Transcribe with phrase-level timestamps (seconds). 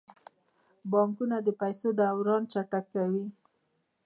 [0.91, 3.25] بانکونه د پیسو دوران چټکوي.